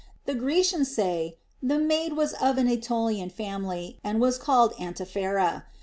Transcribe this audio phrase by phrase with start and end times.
[0.25, 5.65] The Grecians say the maid was of an Aetolian family, and was called Antiphera.